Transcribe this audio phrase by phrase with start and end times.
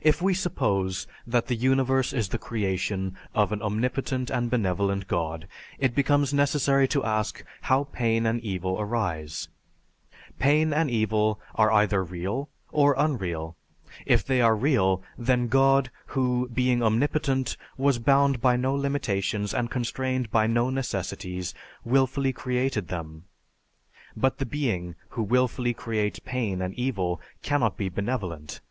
[0.00, 5.46] "If we suppose that the universe is the creation of an Omnipotent and Benevolent God,
[5.78, 9.48] it becomes necessary to ask how pain and evil arise.
[10.38, 13.54] Pain and evil are either real or unreal.
[14.06, 19.70] If they are real then God, who, being omnipotent, was bound by no limitations and
[19.70, 21.52] constrained by no necessities,
[21.84, 23.24] willfully created them.
[24.16, 28.62] But the being who willfully creates pain and evil cannot be benevolent.